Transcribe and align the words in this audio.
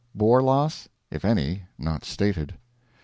Boer 0.15 0.41
loss 0.41 0.89
if 1.11 1.23
any 1.23 1.65
not 1.77 2.03
stated. 2.03 2.55